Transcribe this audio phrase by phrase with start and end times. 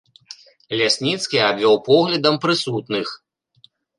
[0.79, 3.07] Лясніцкі абвёў поглядам прысутных.